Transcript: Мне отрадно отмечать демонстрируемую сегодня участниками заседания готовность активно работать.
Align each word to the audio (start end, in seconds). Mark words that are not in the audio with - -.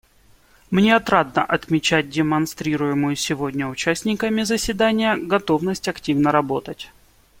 Мне 0.71 0.95
отрадно 0.95 1.43
отмечать 1.45 2.09
демонстрируемую 2.09 3.15
сегодня 3.15 3.67
участниками 3.67 4.41
заседания 4.41 5.15
готовность 5.15 5.87
активно 5.87 6.31
работать. 6.31 6.89